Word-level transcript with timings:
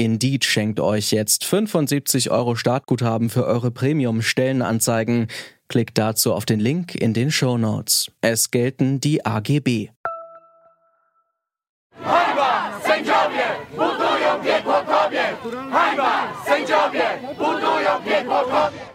Indeed 0.00 0.46
schenkt 0.46 0.80
euch 0.80 1.10
jetzt 1.10 1.44
75 1.44 2.30
Euro 2.30 2.56
Startguthaben 2.56 3.28
für 3.28 3.44
eure 3.44 3.70
Premium-Stellenanzeigen. 3.70 5.26
Klickt 5.68 5.98
dazu 5.98 6.32
auf 6.32 6.46
den 6.46 6.58
Link 6.58 6.94
in 6.94 7.12
den 7.12 7.30
Show 7.30 7.58
Notes. 7.58 8.10
Es 8.22 8.50
gelten 8.50 9.00
die 9.00 9.26
AGB. 9.26 9.90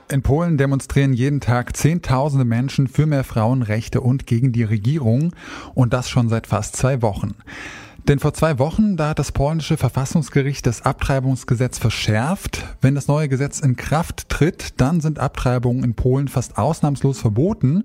In 0.09 0.23
Polen 0.23 0.57
demonstrieren 0.57 1.13
jeden 1.13 1.39
Tag 1.39 1.77
Zehntausende 1.77 2.45
Menschen 2.45 2.87
für 2.87 3.05
mehr 3.05 3.23
Frauenrechte 3.23 4.01
und 4.01 4.25
gegen 4.25 4.53
die 4.53 4.63
Regierung 4.63 5.35
und 5.75 5.93
das 5.93 6.09
schon 6.09 6.29
seit 6.29 6.47
fast 6.47 6.75
zwei 6.75 7.03
Wochen. 7.03 7.35
Denn 8.07 8.19
vor 8.19 8.35
zwei 8.35 8.59
Wochen, 8.59 8.97
da 8.97 9.09
hat 9.09 9.19
das 9.19 9.31
polnische 9.31 9.77
Verfassungsgericht 9.77 10.67
das 10.67 10.83
Abtreibungsgesetz 10.83 11.79
verschärft. 11.79 12.63
Wenn 12.79 12.93
das 12.93 13.07
neue 13.07 13.27
Gesetz 13.27 13.59
in 13.59 13.75
Kraft 13.75 14.29
tritt, 14.29 14.79
dann 14.79 15.01
sind 15.01 15.17
Abtreibungen 15.17 15.83
in 15.83 15.95
Polen 15.95 16.27
fast 16.27 16.59
ausnahmslos 16.59 17.19
verboten. 17.19 17.83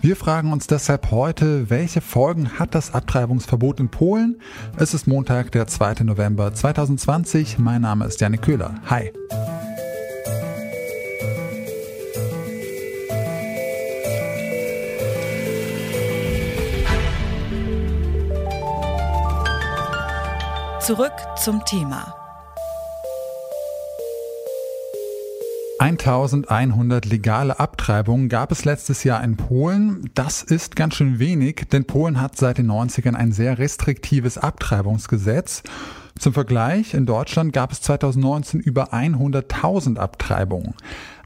Wir 0.00 0.16
fragen 0.16 0.52
uns 0.52 0.66
deshalb 0.66 1.12
heute, 1.12 1.70
welche 1.70 2.00
Folgen 2.00 2.58
hat 2.58 2.74
das 2.74 2.94
Abtreibungsverbot 2.94 3.78
in 3.78 3.90
Polen? 3.90 4.40
Es 4.76 4.92
ist 4.92 5.06
Montag, 5.06 5.52
der 5.52 5.68
2. 5.68 6.02
November 6.02 6.52
2020. 6.52 7.60
Mein 7.60 7.82
Name 7.82 8.06
ist 8.06 8.20
Janik 8.20 8.42
Köhler. 8.42 8.74
Hi. 8.86 9.12
Zurück 20.80 21.12
zum 21.36 21.62
Thema. 21.66 22.29
1100 25.98 27.04
legale 27.06 27.58
Abtreibungen 27.58 28.28
gab 28.28 28.52
es 28.52 28.64
letztes 28.64 29.02
Jahr 29.02 29.24
in 29.24 29.36
Polen. 29.36 30.08
Das 30.14 30.42
ist 30.42 30.76
ganz 30.76 30.94
schön 30.94 31.18
wenig, 31.18 31.66
denn 31.72 31.84
Polen 31.84 32.20
hat 32.20 32.36
seit 32.36 32.58
den 32.58 32.70
90ern 32.70 33.14
ein 33.14 33.32
sehr 33.32 33.58
restriktives 33.58 34.38
Abtreibungsgesetz. 34.38 35.62
Zum 36.18 36.32
Vergleich, 36.32 36.94
in 36.94 37.06
Deutschland 37.06 37.52
gab 37.52 37.72
es 37.72 37.80
2019 37.80 38.60
über 38.60 38.92
100.000 38.92 39.96
Abtreibungen. 39.96 40.74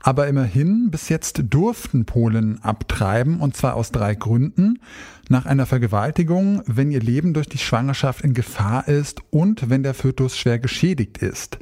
Aber 0.01 0.29
immerhin, 0.29 0.91
bis 0.91 1.09
jetzt 1.09 1.43
durften 1.51 2.05
Polen 2.05 2.63
abtreiben, 2.63 3.41
und 3.41 3.57
zwar 3.57 3.75
aus 3.75 3.91
drei 3.91 4.15
Gründen. 4.15 4.79
Nach 5.29 5.47
einer 5.47 5.67
Vergewaltigung, 5.67 6.63
wenn 6.67 6.91
ihr 6.91 7.01
Leben 7.01 7.35
durch 7.35 7.49
die 7.49 7.59
Schwangerschaft 7.59 8.23
in 8.23 8.35
Gefahr 8.35 8.87
ist 8.89 9.21
und 9.31 9.69
wenn 9.69 9.83
der 9.83 9.95
Fötus 9.95 10.37
schwer 10.37 10.59
geschädigt 10.59 11.19
ist. 11.19 11.59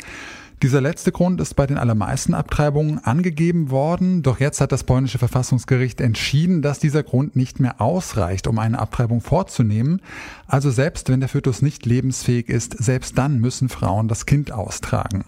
Dieser 0.62 0.80
letzte 0.80 1.10
Grund 1.10 1.40
ist 1.40 1.54
bei 1.54 1.66
den 1.66 1.76
allermeisten 1.76 2.34
Abtreibungen 2.34 3.00
angegeben 3.00 3.70
worden, 3.70 4.22
doch 4.22 4.38
jetzt 4.38 4.60
hat 4.60 4.70
das 4.70 4.84
polnische 4.84 5.18
Verfassungsgericht 5.18 6.00
entschieden, 6.00 6.62
dass 6.62 6.78
dieser 6.78 7.02
Grund 7.02 7.34
nicht 7.34 7.58
mehr 7.58 7.80
ausreicht, 7.80 8.46
um 8.46 8.60
eine 8.60 8.78
Abtreibung 8.78 9.22
vorzunehmen. 9.22 10.00
Also 10.46 10.70
selbst 10.70 11.08
wenn 11.08 11.18
der 11.18 11.28
Fötus 11.28 11.62
nicht 11.62 11.84
lebensfähig 11.84 12.48
ist, 12.48 12.76
selbst 12.78 13.18
dann 13.18 13.40
müssen 13.40 13.68
Frauen 13.68 14.06
das 14.06 14.24
Kind 14.24 14.52
austragen. 14.52 15.24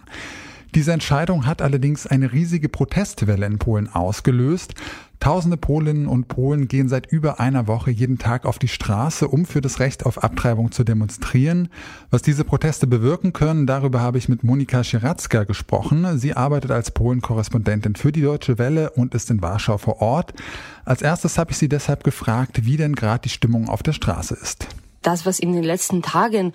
Diese 0.76 0.92
Entscheidung 0.92 1.46
hat 1.46 1.62
allerdings 1.62 2.06
eine 2.06 2.32
riesige 2.32 2.68
Protestwelle 2.68 3.46
in 3.46 3.58
Polen 3.58 3.88
ausgelöst. 3.92 4.74
Tausende 5.24 5.56
Polinnen 5.56 6.06
und 6.06 6.28
Polen 6.28 6.68
gehen 6.68 6.90
seit 6.90 7.06
über 7.06 7.40
einer 7.40 7.66
Woche 7.66 7.90
jeden 7.90 8.18
Tag 8.18 8.44
auf 8.44 8.58
die 8.58 8.68
Straße, 8.68 9.26
um 9.26 9.46
für 9.46 9.62
das 9.62 9.80
Recht 9.80 10.04
auf 10.04 10.22
Abtreibung 10.22 10.70
zu 10.70 10.84
demonstrieren. 10.84 11.70
Was 12.10 12.20
diese 12.20 12.44
Proteste 12.44 12.86
bewirken 12.86 13.32
können, 13.32 13.66
darüber 13.66 14.02
habe 14.02 14.18
ich 14.18 14.28
mit 14.28 14.44
Monika 14.44 14.84
Schiracka 14.84 15.44
gesprochen. 15.44 16.18
Sie 16.18 16.34
arbeitet 16.34 16.72
als 16.72 16.90
Polen-Korrespondentin 16.90 17.96
für 17.96 18.12
die 18.12 18.20
Deutsche 18.20 18.58
Welle 18.58 18.90
und 18.90 19.14
ist 19.14 19.30
in 19.30 19.40
Warschau 19.40 19.78
vor 19.78 20.02
Ort. 20.02 20.34
Als 20.84 21.00
erstes 21.00 21.38
habe 21.38 21.52
ich 21.52 21.56
sie 21.56 21.70
deshalb 21.70 22.04
gefragt, 22.04 22.66
wie 22.66 22.76
denn 22.76 22.94
gerade 22.94 23.22
die 23.22 23.30
Stimmung 23.30 23.70
auf 23.70 23.82
der 23.82 23.94
Straße 23.94 24.34
ist. 24.34 24.66
Das, 25.00 25.24
was 25.24 25.38
in 25.38 25.54
den 25.54 25.64
letzten 25.64 26.02
Tagen 26.02 26.52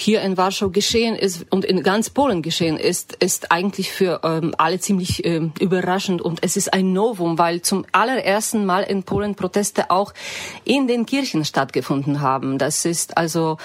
hier 0.00 0.22
in 0.22 0.36
Warschau 0.36 0.70
geschehen 0.70 1.16
ist 1.16 1.44
und 1.50 1.64
in 1.64 1.82
ganz 1.82 2.08
Polen 2.08 2.40
geschehen 2.40 2.76
ist, 2.76 3.14
ist 3.14 3.50
eigentlich 3.50 3.90
für 3.90 4.20
ähm, 4.22 4.54
alle 4.56 4.78
ziemlich 4.78 5.24
ähm, 5.24 5.52
überraschend. 5.58 6.22
Und 6.22 6.38
es 6.44 6.56
ist 6.56 6.72
ein 6.72 6.92
Novum, 6.92 7.36
weil 7.36 7.62
zum 7.62 7.84
allerersten 7.90 8.64
Mal 8.64 8.84
in 8.84 9.02
Polen 9.02 9.34
Proteste 9.34 9.90
auch 9.90 10.14
in 10.62 10.86
den 10.86 11.04
Kirchen 11.04 11.44
stattgefunden 11.44 12.20
haben. 12.20 12.58
Das 12.58 12.84
ist 12.84 13.16
also 13.16 13.56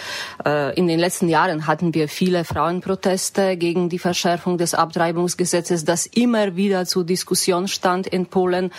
äh, 0.44 0.76
in 0.76 0.88
den 0.88 0.98
letzten 0.98 1.30
Jahren 1.30 1.68
hatten 1.68 1.94
wir 1.94 2.08
viele 2.08 2.46
Frauenproteste 2.46 3.56
gegen 3.56 3.90
die 3.90 4.00
Verschärfung 4.00 4.58
des 4.58 4.74
Abtreibungsgesetzes, 4.74 5.86
das 5.86 6.08
immer 6.08 6.56
wieder 6.56 6.88
zur 6.88 7.04
Diskussion 7.04 7.68
stand 7.68 8.08
in 8.08 8.26
Polen, 8.26 8.72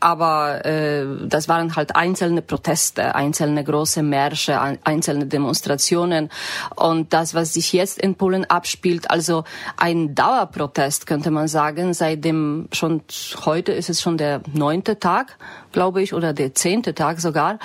aber 0.00 0.64
äh, 0.64 1.06
das 1.28 1.48
waren 1.48 1.76
halt 1.76 1.94
einzelne 1.94 2.42
Proteste, 2.42 3.14
einzelne 3.14 3.62
große 3.62 4.02
Märsche, 4.02 4.58
einzelne 4.82 5.26
Demonstrationen. 5.26 6.30
Und 6.74 6.95
und 6.96 7.12
das, 7.12 7.34
was 7.34 7.52
sich 7.54 7.72
jetzt 7.72 7.98
in 7.98 8.14
Polen 8.14 8.44
abspielt, 8.44 9.10
also 9.10 9.44
ein 9.76 10.14
Dauerprotest, 10.14 11.06
könnte 11.06 11.30
man 11.30 11.46
sagen, 11.46 11.94
seitdem 11.94 12.68
schon 12.72 13.02
heute 13.44 13.72
ist 13.72 13.90
es 13.90 14.00
schon 14.00 14.16
der 14.16 14.40
neunte 14.52 14.98
Tag, 14.98 15.38
glaube 15.72 16.02
ich, 16.02 16.14
oder 16.14 16.32
der 16.32 16.54
zehnte 16.54 16.94
Tag 16.94 17.20
sogar. 17.20 17.58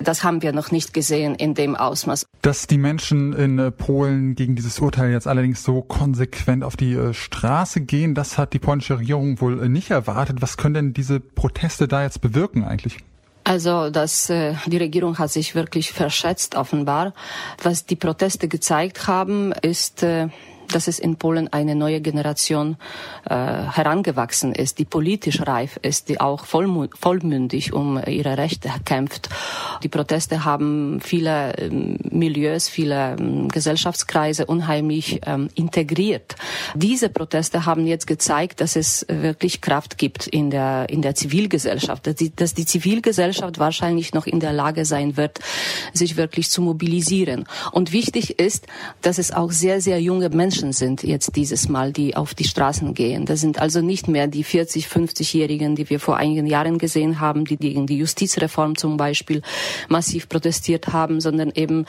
Das 0.00 0.24
haben 0.24 0.42
wir 0.42 0.52
noch 0.52 0.70
nicht 0.70 0.92
gesehen 0.92 1.34
in 1.34 1.54
dem 1.54 1.76
Ausmaß. 1.76 2.26
Dass 2.42 2.66
die 2.66 2.78
Menschen 2.78 3.32
in 3.32 3.58
äh, 3.58 3.70
Polen 3.70 4.34
gegen 4.34 4.56
dieses 4.56 4.80
Urteil 4.80 5.12
jetzt 5.12 5.28
allerdings 5.28 5.62
so 5.62 5.80
konsequent 5.80 6.64
auf 6.64 6.76
die 6.76 6.94
äh, 6.94 7.14
Straße 7.14 7.82
gehen, 7.82 8.14
das 8.14 8.36
hat 8.36 8.52
die 8.52 8.58
polnische 8.58 8.98
Regierung 8.98 9.40
wohl 9.40 9.62
äh, 9.62 9.68
nicht 9.68 9.90
erwartet. 9.90 10.42
Was 10.42 10.56
können 10.56 10.74
denn 10.74 10.92
diese 10.92 11.20
Proteste 11.20 11.86
da 11.86 12.02
jetzt 12.02 12.20
bewirken 12.20 12.64
eigentlich? 12.64 12.98
Also 13.44 13.90
das, 13.90 14.30
äh, 14.30 14.54
die 14.66 14.76
Regierung 14.76 15.18
hat 15.18 15.30
sich 15.30 15.54
wirklich 15.54 15.92
verschätzt 15.92 16.54
offenbar. 16.54 17.12
Was 17.62 17.86
die 17.86 17.96
Proteste 17.96 18.48
gezeigt 18.48 19.06
haben, 19.08 19.52
ist 19.52 20.02
äh, 20.02 20.28
dass 20.74 20.88
es 20.88 20.98
in 20.98 21.16
Polen 21.16 21.52
eine 21.52 21.74
neue 21.74 22.00
Generation 22.00 22.76
äh, 23.24 23.34
herangewachsen 23.34 24.54
ist, 24.54 24.78
die 24.78 24.84
politisch 24.84 25.40
reif 25.46 25.78
ist, 25.82 26.08
die 26.08 26.20
auch 26.20 26.44
vollmündig 26.46 27.72
um 27.72 28.00
ihre 28.06 28.38
Rechte 28.38 28.70
kämpft. 28.84 29.28
Die 29.82 29.88
Proteste 29.88 30.44
haben 30.44 31.00
viele 31.00 31.56
ähm, 31.58 31.98
Milieus, 32.10 32.68
viele 32.68 33.16
ähm, 33.18 33.48
Gesellschaftskreise 33.48 34.46
unheimlich 34.46 35.20
ähm, 35.26 35.48
integriert. 35.54 36.36
Diese 36.74 37.08
Proteste 37.08 37.66
haben 37.66 37.86
jetzt 37.86 38.06
gezeigt, 38.06 38.60
dass 38.60 38.76
es 38.76 39.06
wirklich 39.08 39.60
Kraft 39.60 39.98
gibt 39.98 40.26
in 40.26 40.50
der, 40.50 40.86
in 40.88 41.02
der 41.02 41.14
Zivilgesellschaft, 41.14 42.06
dass 42.06 42.14
die, 42.16 42.34
dass 42.34 42.54
die 42.54 42.66
Zivilgesellschaft 42.66 43.58
wahrscheinlich 43.58 44.14
noch 44.14 44.26
in 44.26 44.40
der 44.40 44.52
Lage 44.52 44.84
sein 44.84 45.16
wird, 45.16 45.40
sich 45.92 46.16
wirklich 46.16 46.50
zu 46.50 46.62
mobilisieren. 46.62 47.46
Und 47.72 47.92
wichtig 47.92 48.38
ist, 48.38 48.66
dass 49.00 49.18
es 49.18 49.32
auch 49.32 49.50
sehr, 49.50 49.80
sehr 49.80 50.00
junge 50.00 50.28
Menschen 50.30 50.61
Menschen 50.62 50.72
sind 50.72 51.02
jetzt 51.02 51.34
dieses 51.34 51.68
Mal, 51.68 51.92
die 51.92 52.14
auf 52.14 52.34
die 52.34 52.44
Straßen 52.44 52.94
gehen. 52.94 53.26
Das 53.26 53.40
sind 53.40 53.60
also 53.60 53.80
nicht 53.80 54.06
mehr 54.06 54.28
die 54.28 54.44
40, 54.44 54.86
50-Jährigen, 54.86 55.74
die 55.74 55.90
wir 55.90 55.98
vor 55.98 56.16
einigen 56.16 56.46
Jahren 56.46 56.78
gesehen 56.78 57.18
haben, 57.18 57.44
die 57.44 57.56
gegen 57.56 57.86
die 57.86 57.98
Justizreform 57.98 58.76
zum 58.76 58.96
Beispiel 58.96 59.42
massiv 59.88 60.28
protestiert 60.28 60.92
haben, 60.92 61.20
sondern 61.20 61.50
eben, 61.54 61.86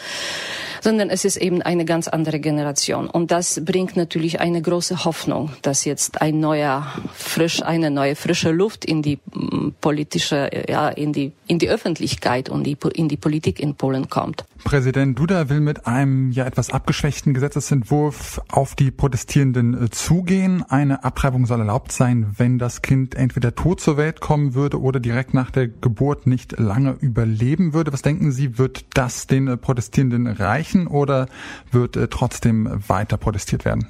sondern 0.81 1.09
es 1.09 1.23
ist 1.23 1.37
eben 1.37 1.61
eine 1.61 1.85
ganz 1.85 2.07
andere 2.07 2.39
Generation. 2.39 3.07
Und 3.07 3.29
das 3.29 3.63
bringt 3.63 3.95
natürlich 3.95 4.39
eine 4.39 4.61
große 4.61 5.05
Hoffnung, 5.05 5.51
dass 5.61 5.85
jetzt 5.85 6.21
ein 6.21 6.39
neuer, 6.39 6.87
frisch, 7.13 7.61
eine 7.61 7.91
neue 7.91 8.15
frische 8.15 8.51
Luft 8.51 8.85
in 8.85 9.03
die 9.03 9.19
mm, 9.33 9.75
politische, 9.81 10.49
ja, 10.67 10.89
in 10.89 11.13
die, 11.13 11.31
in 11.45 11.59
die 11.59 11.69
Öffentlichkeit 11.69 12.49
und 12.49 12.63
die, 12.63 12.77
in 12.95 13.07
die 13.07 13.17
Politik 13.17 13.59
in 13.59 13.75
Polen 13.75 14.09
kommt. 14.09 14.45
Präsident 14.63 15.19
Duda 15.19 15.49
will 15.49 15.59
mit 15.59 15.85
einem 15.85 16.31
ja 16.31 16.45
etwas 16.45 16.71
abgeschwächten 16.71 17.33
Gesetzesentwurf 17.33 18.41
auf 18.63 18.75
die 18.75 18.91
Protestierenden 18.91 19.73
äh, 19.73 19.89
zugehen. 19.89 20.63
Eine 20.69 21.03
Abtreibung 21.03 21.45
soll 21.45 21.59
erlaubt 21.59 21.91
sein, 21.91 22.33
wenn 22.37 22.59
das 22.59 22.81
Kind 22.81 23.13
entweder 23.13 23.55
tot 23.55 23.81
zur 23.81 23.97
Welt 23.97 24.21
kommen 24.21 24.53
würde 24.53 24.79
oder 24.79 25.01
direkt 25.01 25.33
nach 25.33 25.51
der 25.51 25.67
Geburt 25.67 26.27
nicht 26.27 26.57
lange 26.57 26.95
überleben 27.01 27.73
würde. 27.73 27.91
Was 27.91 28.03
denken 28.03 28.31
Sie, 28.31 28.57
wird 28.57 28.85
das 28.93 29.27
den 29.27 29.49
äh, 29.49 29.57
Protestierenden 29.57 30.27
reichen 30.27 30.87
oder 30.87 31.27
wird 31.71 31.97
äh, 31.97 32.07
trotzdem 32.07 32.69
weiter 32.87 33.17
protestiert 33.17 33.65
werden? 33.65 33.85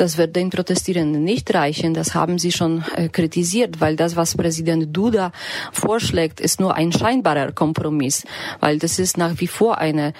Das 0.00 0.16
wird 0.16 0.34
den 0.34 0.48
Protestierenden 0.48 1.22
nicht 1.22 1.52
reichen. 1.52 1.92
Das 1.92 2.14
haben 2.14 2.38
sie 2.38 2.52
schon 2.52 2.82
äh, 2.96 3.10
kritisiert, 3.10 3.82
weil 3.82 3.96
das, 3.96 4.16
was 4.16 4.34
Präsident 4.34 4.96
Duda 4.96 5.30
vorschlägt, 5.72 6.40
ist 6.40 6.58
nur 6.58 6.74
ein 6.74 6.90
scheinbarer 6.90 7.52
Kompromiss, 7.52 8.24
weil 8.60 8.78
das 8.78 8.98
ist 8.98 9.18
nach 9.18 9.34
wie 9.40 9.46
vor 9.46 9.76
eine 9.76 10.14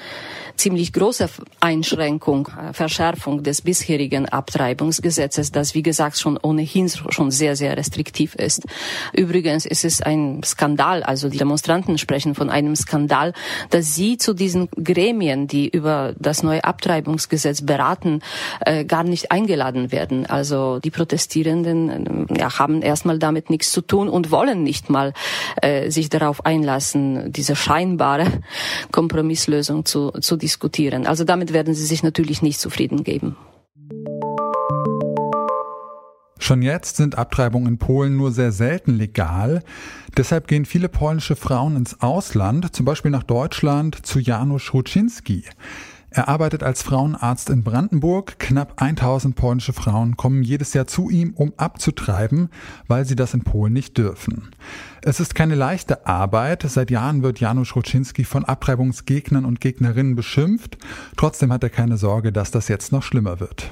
ziemlich 0.56 0.92
große 0.92 1.30
Einschränkung, 1.60 2.48
äh, 2.48 2.74
Verschärfung 2.74 3.42
des 3.42 3.62
bisherigen 3.62 4.28
Abtreibungsgesetzes, 4.28 5.50
das 5.50 5.74
wie 5.74 5.82
gesagt 5.82 6.18
schon 6.18 6.36
ohnehin 6.36 6.90
schon 7.08 7.30
sehr, 7.30 7.56
sehr 7.56 7.74
restriktiv 7.78 8.34
ist. 8.34 8.66
Übrigens 9.14 9.64
ist 9.64 9.86
es 9.86 10.02
ein 10.02 10.42
Skandal, 10.44 11.02
also 11.02 11.30
die 11.30 11.38
Demonstranten 11.38 11.96
sprechen 11.96 12.34
von 12.34 12.50
einem 12.50 12.76
Skandal, 12.76 13.32
dass 13.70 13.94
sie 13.94 14.18
zu 14.18 14.34
diesen 14.34 14.68
Gremien, 14.72 15.46
die 15.46 15.70
über 15.70 16.14
das 16.18 16.42
neue 16.42 16.64
Abtreibungsgesetz 16.64 17.62
beraten, 17.62 18.20
äh, 18.60 18.84
gar 18.84 19.04
nicht 19.04 19.32
eingeladen 19.32 19.69
werden. 19.74 20.26
Also 20.26 20.78
die 20.80 20.90
Protestierenden 20.90 22.28
äh, 22.28 22.38
ja, 22.38 22.58
haben 22.58 22.82
erstmal 22.82 23.18
damit 23.18 23.50
nichts 23.50 23.72
zu 23.72 23.80
tun 23.80 24.08
und 24.08 24.30
wollen 24.30 24.62
nicht 24.62 24.90
mal 24.90 25.12
äh, 25.62 25.90
sich 25.90 26.08
darauf 26.08 26.44
einlassen, 26.44 27.32
diese 27.32 27.56
scheinbare 27.56 28.26
Kompromisslösung 28.92 29.84
zu, 29.84 30.10
zu 30.12 30.36
diskutieren. 30.36 31.06
Also 31.06 31.24
damit 31.24 31.52
werden 31.52 31.74
sie 31.74 31.86
sich 31.86 32.02
natürlich 32.02 32.42
nicht 32.42 32.60
zufrieden 32.60 33.04
geben. 33.04 33.36
Schon 36.42 36.62
jetzt 36.62 36.96
sind 36.96 37.18
Abtreibungen 37.18 37.68
in 37.68 37.78
Polen 37.78 38.16
nur 38.16 38.32
sehr 38.32 38.50
selten 38.50 38.94
legal. 38.94 39.62
Deshalb 40.16 40.48
gehen 40.48 40.64
viele 40.64 40.88
polnische 40.88 41.36
Frauen 41.36 41.76
ins 41.76 42.00
Ausland, 42.00 42.74
zum 42.74 42.86
Beispiel 42.86 43.10
nach 43.10 43.22
Deutschland, 43.22 44.04
zu 44.06 44.18
Janusz 44.18 44.72
Ruczynski. 44.72 45.44
Er 46.10 46.28
arbeitet 46.28 46.64
als 46.64 46.82
Frauenarzt 46.82 47.50
in 47.50 47.62
Brandenburg. 47.62 48.38
Knapp 48.40 48.82
1000 48.82 49.36
polnische 49.36 49.72
Frauen 49.72 50.16
kommen 50.16 50.42
jedes 50.42 50.74
Jahr 50.74 50.88
zu 50.88 51.08
ihm, 51.08 51.34
um 51.34 51.52
abzutreiben, 51.56 52.50
weil 52.88 53.04
sie 53.04 53.14
das 53.14 53.32
in 53.32 53.42
Polen 53.44 53.72
nicht 53.72 53.96
dürfen. 53.96 54.50
Es 55.02 55.20
ist 55.20 55.36
keine 55.36 55.54
leichte 55.54 56.06
Arbeit. 56.06 56.64
Seit 56.66 56.90
Jahren 56.90 57.22
wird 57.22 57.38
Janusz 57.38 57.76
Ruczynski 57.76 58.24
von 58.24 58.44
Abtreibungsgegnern 58.44 59.44
und 59.44 59.60
Gegnerinnen 59.60 60.16
beschimpft. 60.16 60.78
Trotzdem 61.16 61.52
hat 61.52 61.62
er 61.62 61.70
keine 61.70 61.96
Sorge, 61.96 62.32
dass 62.32 62.50
das 62.50 62.66
jetzt 62.66 62.90
noch 62.90 63.04
schlimmer 63.04 63.38
wird. 63.38 63.70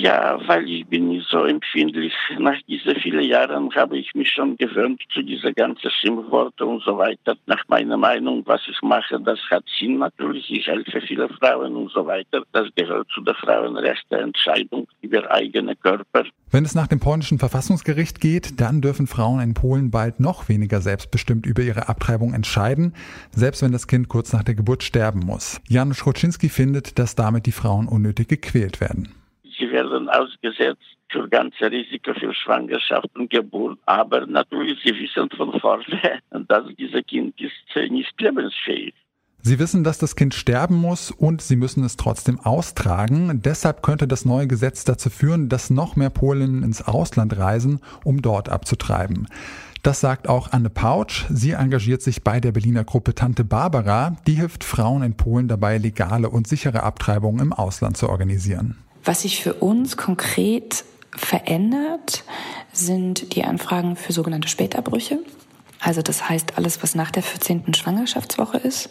Ja, 0.00 0.40
weil 0.46 0.66
ich 0.66 0.86
bin 0.86 1.08
nicht 1.08 1.28
so 1.28 1.44
empfindlich. 1.44 2.14
Nach 2.38 2.56
diesen 2.66 2.94
vielen 2.96 3.22
Jahren 3.22 3.70
habe 3.74 3.98
ich 3.98 4.14
mich 4.14 4.30
schon 4.30 4.56
gewöhnt 4.56 5.02
zu 5.12 5.20
dieser 5.20 5.52
ganzen 5.52 5.90
Schimpfworte 5.90 6.64
und 6.64 6.82
so 6.82 6.96
weiter. 6.96 7.36
Nach 7.44 7.62
meiner 7.68 7.98
Meinung, 7.98 8.42
was 8.46 8.62
ich 8.66 8.80
mache, 8.80 9.20
das 9.20 9.38
hat 9.50 9.64
Sinn 9.78 9.98
natürlich. 9.98 10.50
Ich 10.50 10.66
helfe 10.66 11.02
viele 11.02 11.28
Frauen 11.28 11.76
und 11.76 11.90
so 11.90 12.06
weiter. 12.06 12.42
Das 12.52 12.68
gehört 12.76 13.08
zu 13.14 13.20
der 13.20 13.34
Frauenrechteentscheidung 13.34 14.88
über 15.02 15.30
eigene 15.30 15.76
Körper. 15.76 16.24
Wenn 16.50 16.64
es 16.64 16.74
nach 16.74 16.86
dem 16.86 16.98
polnischen 16.98 17.38
Verfassungsgericht 17.38 18.22
geht, 18.22 18.58
dann 18.58 18.80
dürfen 18.80 19.06
Frauen 19.06 19.40
in 19.40 19.52
Polen 19.52 19.90
bald 19.90 20.18
noch 20.18 20.48
weniger 20.48 20.80
selbstbestimmt 20.80 21.44
über 21.44 21.60
ihre 21.60 21.90
Abtreibung 21.90 22.32
entscheiden, 22.32 22.94
selbst 23.32 23.62
wenn 23.62 23.72
das 23.72 23.86
Kind 23.86 24.08
kurz 24.08 24.32
nach 24.32 24.44
der 24.44 24.54
Geburt 24.54 24.82
sterben 24.82 25.20
muss. 25.20 25.60
Janusz 25.68 26.06
Ruczynski 26.06 26.48
findet, 26.48 26.98
dass 26.98 27.16
damit 27.16 27.44
die 27.44 27.52
Frauen 27.52 27.86
unnötig 27.86 28.28
gequält 28.28 28.80
werden. 28.80 29.19
Ausgesetzt 30.10 30.96
für 31.10 31.28
ganze 31.28 31.70
Risiko 31.70 32.14
für 32.14 32.34
Schwangerschaft 32.34 33.08
und 33.14 33.30
Geburt. 33.30 33.78
Aber 33.86 34.26
natürlich, 34.26 34.78
sie 34.84 34.98
wissen 34.98 35.28
von 35.36 35.58
vorne, 35.60 36.20
dass 36.48 36.64
dieses 36.78 37.04
Kind 37.06 37.40
ist 37.40 37.90
nicht 37.90 38.20
lebensfähig. 38.20 38.94
Sie 39.42 39.58
wissen, 39.58 39.84
dass 39.84 39.96
das 39.96 40.16
Kind 40.16 40.34
sterben 40.34 40.76
muss 40.76 41.10
und 41.10 41.40
sie 41.40 41.56
müssen 41.56 41.82
es 41.82 41.96
trotzdem 41.96 42.38
austragen. 42.40 43.40
Deshalb 43.42 43.82
könnte 43.82 44.06
das 44.06 44.26
neue 44.26 44.46
Gesetz 44.46 44.84
dazu 44.84 45.08
führen, 45.08 45.48
dass 45.48 45.70
noch 45.70 45.96
mehr 45.96 46.10
Polen 46.10 46.62
ins 46.62 46.82
Ausland 46.82 47.38
reisen, 47.38 47.80
um 48.04 48.20
dort 48.20 48.50
abzutreiben. 48.50 49.28
Das 49.82 50.00
sagt 50.00 50.28
auch 50.28 50.52
Anne 50.52 50.68
Pautsch. 50.68 51.24
Sie 51.30 51.52
engagiert 51.52 52.02
sich 52.02 52.22
bei 52.22 52.38
der 52.38 52.52
Berliner 52.52 52.84
Gruppe 52.84 53.14
Tante 53.14 53.44
Barbara. 53.44 54.14
Die 54.26 54.34
hilft 54.34 54.62
Frauen 54.62 55.02
in 55.02 55.16
Polen 55.16 55.48
dabei, 55.48 55.78
legale 55.78 56.28
und 56.28 56.46
sichere 56.46 56.82
Abtreibungen 56.82 57.40
im 57.40 57.52
Ausland 57.54 57.96
zu 57.96 58.10
organisieren. 58.10 58.76
Was 59.10 59.22
sich 59.22 59.42
für 59.42 59.54
uns 59.54 59.96
konkret 59.96 60.84
verändert, 61.10 62.22
sind 62.72 63.34
die 63.34 63.42
Anfragen 63.42 63.96
für 63.96 64.12
sogenannte 64.12 64.46
Spätabbrüche. 64.46 65.18
Also 65.80 66.00
das 66.00 66.28
heißt 66.28 66.56
alles, 66.56 66.80
was 66.84 66.94
nach 66.94 67.10
der 67.10 67.24
14. 67.24 67.74
Schwangerschaftswoche 67.74 68.58
ist 68.58 68.88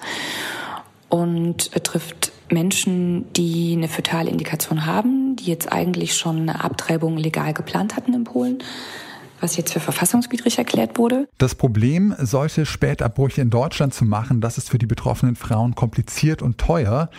und 1.07 1.71
betrifft 1.71 2.33
Menschen, 2.49 3.31
die 3.31 3.75
eine 3.77 3.87
fötale 3.87 4.29
Indikation 4.29 4.85
haben, 4.85 5.37
die 5.37 5.45
jetzt 5.45 5.71
eigentlich 5.71 6.17
schon 6.17 6.49
eine 6.49 6.65
Abtreibung 6.65 7.15
legal 7.15 7.53
geplant 7.53 7.95
hatten 7.95 8.13
in 8.13 8.25
Polen, 8.25 8.57
was 9.41 9.57
jetzt 9.57 9.73
für 9.73 9.79
verfassungswidrig 9.79 10.57
erklärt 10.57 10.97
wurde. 10.97 11.27
Das 11.37 11.55
Problem, 11.55 12.15
solche 12.19 12.65
Spätabbrüche 12.65 13.41
in 13.41 13.49
Deutschland 13.49 13.93
zu 13.93 14.05
machen, 14.05 14.41
das 14.41 14.57
ist 14.57 14.69
für 14.69 14.77
die 14.77 14.85
betroffenen 14.85 15.35
Frauen 15.35 15.75
kompliziert 15.75 16.41
und 16.41 16.57
teuer. 16.57 17.09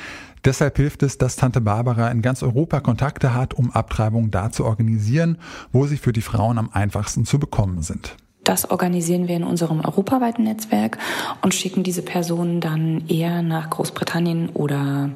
Deshalb 0.44 0.76
hilft 0.78 1.02
es, 1.02 1.18
dass 1.18 1.36
Tante 1.36 1.60
Barbara 1.60 2.10
in 2.10 2.22
ganz 2.22 2.42
Europa 2.42 2.80
Kontakte 2.80 3.34
hat, 3.34 3.54
um 3.54 3.70
Abtreibungen 3.70 4.30
da 4.30 4.50
zu 4.50 4.64
organisieren, 4.64 5.38
wo 5.72 5.86
sie 5.86 5.98
für 5.98 6.12
die 6.12 6.22
Frauen 6.22 6.58
am 6.58 6.70
einfachsten 6.72 7.24
zu 7.26 7.38
bekommen 7.38 7.82
sind. 7.82 8.16
Das 8.44 8.70
organisieren 8.70 9.28
wir 9.28 9.36
in 9.36 9.44
unserem 9.44 9.80
europaweiten 9.80 10.44
Netzwerk 10.44 10.98
und 11.42 11.54
schicken 11.54 11.82
diese 11.82 12.02
Personen 12.02 12.60
dann 12.60 13.06
eher 13.06 13.42
nach 13.42 13.68
Großbritannien 13.68 14.48
oder 14.50 15.10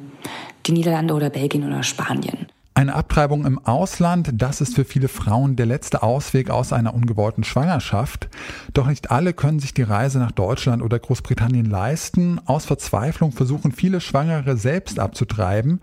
die 0.67 0.71
Niederlande 0.71 1.13
oder 1.13 1.29
Belgien 1.29 1.65
oder 1.65 1.81
Spanien. 1.83 2.47
Eine 2.77 2.95
Abtreibung 2.95 3.45
im 3.45 3.57
Ausland, 3.57 4.29
das 4.33 4.59
ist 4.59 4.75
für 4.75 4.83
viele 4.83 5.07
Frauen 5.07 5.55
der 5.55 5.65
letzte 5.65 6.03
Ausweg 6.03 6.49
aus 6.49 6.73
einer 6.73 6.93
ungewollten 6.93 7.45
Schwangerschaft. 7.45 8.27
Doch 8.73 8.87
nicht 8.87 9.11
alle 9.11 9.31
können 9.31 9.59
sich 9.59 9.73
die 9.73 9.83
Reise 9.83 10.19
nach 10.19 10.33
Deutschland 10.33 10.83
oder 10.83 10.99
Großbritannien 10.99 11.65
leisten. 11.65 12.41
Aus 12.45 12.65
Verzweiflung 12.65 13.31
versuchen 13.31 13.71
viele 13.71 14.01
Schwangere 14.01 14.57
selbst 14.57 14.99
abzutreiben. 14.99 15.79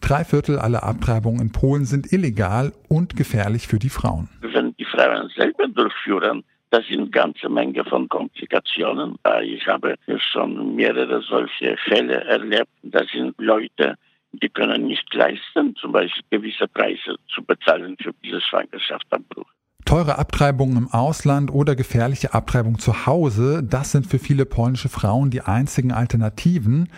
Drei 0.00 0.22
Viertel 0.22 0.60
aller 0.60 0.84
Abtreibungen 0.84 1.40
in 1.40 1.50
Polen 1.50 1.84
sind 1.84 2.12
illegal 2.12 2.72
und 2.88 3.16
gefährlich 3.16 3.66
für 3.66 3.80
die 3.80 3.90
Frauen. 3.90 4.28
Wenn 4.40 4.72
die 4.76 4.84
Frauen 4.84 5.28
selber 5.34 5.66
durchführen, 5.66 6.44
das 6.70 6.86
sind 6.86 7.10
ganze 7.10 7.48
Menge 7.48 7.84
von 7.84 8.08
Komplikationen. 8.08 9.16
Ich 9.42 9.66
habe 9.66 9.96
schon 10.32 10.76
mehrere 10.76 11.22
solche 11.22 11.76
Fälle 11.88 12.22
erlebt. 12.24 12.68
Das 12.84 13.06
sind 13.12 13.34
Leute, 13.38 13.96
die 14.42 14.48
können 14.48 14.86
nicht 14.86 15.12
leisten, 15.14 15.74
zum 15.76 15.92
Beispiel 15.92 16.22
gewisse 16.30 16.68
Preise 16.68 17.16
zu 17.34 17.42
bezahlen 17.42 17.96
für 18.02 18.12
diese 18.22 18.40
Schwangerschaftsabbruch. 18.40 19.46
Teure 19.84 20.18
Abtreibungen 20.18 20.76
im 20.76 20.90
Ausland 20.90 21.52
oder 21.52 21.76
gefährliche 21.76 22.34
Abtreibung 22.34 22.78
zu 22.80 23.06
Hause, 23.06 23.62
das 23.62 23.92
sind 23.92 24.06
für 24.06 24.18
viele 24.18 24.44
polnische 24.44 24.88
Frauen 24.88 25.30
die 25.30 25.42
einzigen 25.42 25.92
Alternativen. 25.92 26.88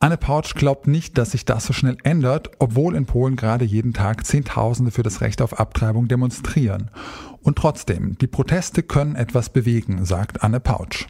Anne 0.00 0.16
Pautsch 0.16 0.54
glaubt 0.54 0.86
nicht, 0.86 1.18
dass 1.18 1.32
sich 1.32 1.44
das 1.44 1.66
so 1.66 1.74
schnell 1.74 1.98
ändert, 2.02 2.50
obwohl 2.58 2.94
in 2.94 3.04
Polen 3.04 3.36
gerade 3.36 3.66
jeden 3.66 3.92
Tag 3.92 4.24
Zehntausende 4.24 4.90
für 4.90 5.02
das 5.02 5.20
Recht 5.20 5.42
auf 5.42 5.60
Abtreibung 5.60 6.08
demonstrieren. 6.08 6.90
Und 7.42 7.58
trotzdem, 7.58 8.16
die 8.16 8.26
Proteste 8.26 8.82
können 8.82 9.16
etwas 9.16 9.52
bewegen, 9.52 10.06
sagt 10.06 10.42
Anne 10.42 10.60
Pautsch. 10.60 11.06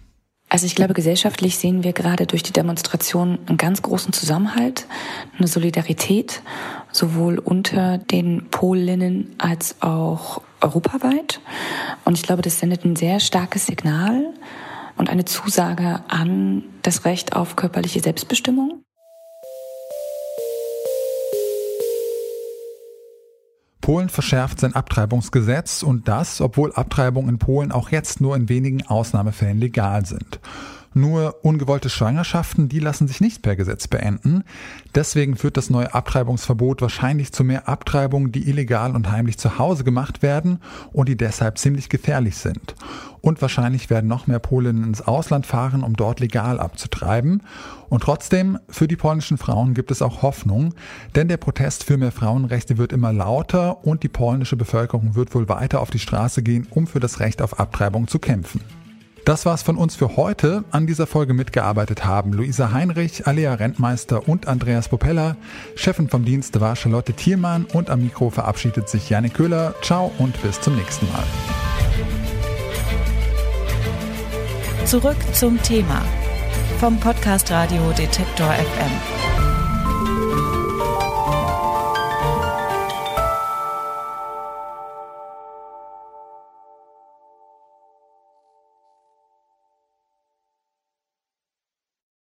Also 0.52 0.66
ich 0.66 0.74
glaube, 0.74 0.94
gesellschaftlich 0.94 1.56
sehen 1.56 1.84
wir 1.84 1.92
gerade 1.92 2.26
durch 2.26 2.42
die 2.42 2.52
Demonstration 2.52 3.38
einen 3.46 3.56
ganz 3.56 3.82
großen 3.82 4.12
Zusammenhalt, 4.12 4.86
eine 5.38 5.46
Solidarität, 5.46 6.42
sowohl 6.90 7.38
unter 7.38 7.98
den 7.98 8.48
Polinnen 8.50 9.32
als 9.38 9.80
auch 9.80 10.42
europaweit. 10.60 11.40
Und 12.04 12.18
ich 12.18 12.24
glaube, 12.24 12.42
das 12.42 12.58
sendet 12.58 12.84
ein 12.84 12.96
sehr 12.96 13.20
starkes 13.20 13.66
Signal 13.66 14.34
und 14.96 15.08
eine 15.08 15.24
Zusage 15.24 16.02
an 16.08 16.64
das 16.82 17.04
Recht 17.04 17.36
auf 17.36 17.54
körperliche 17.54 18.00
Selbstbestimmung. 18.00 18.82
Polen 23.90 24.08
verschärft 24.08 24.60
sein 24.60 24.76
Abtreibungsgesetz 24.76 25.82
und 25.82 26.06
das, 26.06 26.40
obwohl 26.40 26.72
Abtreibungen 26.72 27.28
in 27.28 27.38
Polen 27.40 27.72
auch 27.72 27.90
jetzt 27.90 28.20
nur 28.20 28.36
in 28.36 28.48
wenigen 28.48 28.86
Ausnahmefällen 28.86 29.58
legal 29.58 30.06
sind. 30.06 30.38
Nur 30.92 31.44
ungewollte 31.44 31.88
Schwangerschaften, 31.88 32.68
die 32.68 32.80
lassen 32.80 33.06
sich 33.06 33.20
nicht 33.20 33.42
per 33.42 33.54
Gesetz 33.54 33.86
beenden. 33.86 34.42
Deswegen 34.94 35.36
führt 35.36 35.56
das 35.56 35.70
neue 35.70 35.94
Abtreibungsverbot 35.94 36.82
wahrscheinlich 36.82 37.32
zu 37.32 37.44
mehr 37.44 37.68
Abtreibungen, 37.68 38.32
die 38.32 38.48
illegal 38.48 38.96
und 38.96 39.08
heimlich 39.08 39.38
zu 39.38 39.58
Hause 39.58 39.84
gemacht 39.84 40.22
werden 40.22 40.58
und 40.92 41.08
die 41.08 41.16
deshalb 41.16 41.58
ziemlich 41.58 41.90
gefährlich 41.90 42.38
sind. 42.38 42.74
Und 43.20 43.40
wahrscheinlich 43.40 43.88
werden 43.88 44.08
noch 44.08 44.26
mehr 44.26 44.40
Polinnen 44.40 44.82
ins 44.82 45.02
Ausland 45.02 45.46
fahren, 45.46 45.84
um 45.84 45.94
dort 45.94 46.18
legal 46.18 46.58
abzutreiben. 46.58 47.42
Und 47.88 48.02
trotzdem, 48.02 48.58
für 48.68 48.88
die 48.88 48.96
polnischen 48.96 49.38
Frauen 49.38 49.74
gibt 49.74 49.92
es 49.92 50.02
auch 50.02 50.22
Hoffnung, 50.22 50.74
denn 51.14 51.28
der 51.28 51.36
Protest 51.36 51.84
für 51.84 51.98
mehr 51.98 52.12
Frauenrechte 52.12 52.78
wird 52.78 52.92
immer 52.92 53.12
lauter 53.12 53.84
und 53.84 54.02
die 54.02 54.08
polnische 54.08 54.56
Bevölkerung 54.56 55.14
wird 55.14 55.34
wohl 55.36 55.48
weiter 55.48 55.80
auf 55.80 55.90
die 55.90 55.98
Straße 56.00 56.42
gehen, 56.42 56.66
um 56.70 56.88
für 56.88 57.00
das 57.00 57.20
Recht 57.20 57.42
auf 57.42 57.60
Abtreibung 57.60 58.08
zu 58.08 58.18
kämpfen. 58.18 58.60
Das 59.24 59.46
war's 59.46 59.62
von 59.62 59.76
uns 59.76 59.96
für 59.96 60.16
heute. 60.16 60.64
An 60.70 60.86
dieser 60.86 61.06
Folge 61.06 61.34
mitgearbeitet 61.34 62.04
haben 62.04 62.32
Luisa 62.32 62.72
Heinrich, 62.72 63.26
Alea 63.26 63.54
Rentmeister 63.54 64.28
und 64.28 64.48
Andreas 64.48 64.88
Popella. 64.88 65.36
Chefin 65.76 66.08
vom 66.08 66.24
Dienst 66.24 66.60
war 66.60 66.76
Charlotte 66.76 67.12
Thielmann 67.12 67.66
und 67.66 67.90
am 67.90 68.02
Mikro 68.02 68.30
verabschiedet 68.30 68.88
sich 68.88 69.10
Janik 69.10 69.34
Köhler. 69.34 69.74
Ciao 69.82 70.10
und 70.18 70.40
bis 70.42 70.60
zum 70.60 70.76
nächsten 70.76 71.06
Mal. 71.12 71.24
Zurück 74.86 75.18
zum 75.34 75.62
Thema 75.62 76.02
vom 76.78 76.98
Podcast 76.98 77.50
Radio 77.50 77.92
Detektor 77.92 78.52
FM. 78.52 79.39